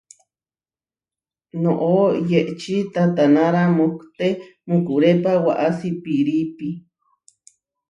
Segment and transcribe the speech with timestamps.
[1.61, 1.93] Noʼó
[2.29, 4.27] yehčí tatanára mohté
[4.67, 6.67] mukurépa waʼasí pirípi.